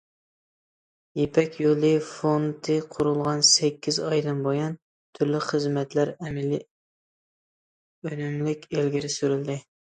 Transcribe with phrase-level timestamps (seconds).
[1.19, 4.75] يىپەك يولى فوندى قۇرۇلغان سەككىز ئايدىن بۇيان،
[5.19, 6.65] تۈرلۈك خىزمەتلەر ئەمەلىي،
[8.11, 9.63] ئۈنۈملۈك ئىلگىرى سۈرۈلدى.